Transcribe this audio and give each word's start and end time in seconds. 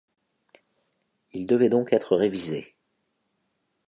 Ils 1.31 1.45
devaient 1.45 1.69
donc 1.69 1.93
être 1.93 2.15
révisés. 2.17 2.73